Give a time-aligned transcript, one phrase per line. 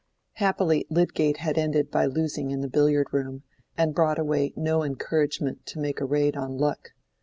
[0.37, 3.43] Happily Lydgate had ended by losing in the billiard room,
[3.77, 6.93] and brought away no encouragement to make a raid on luck.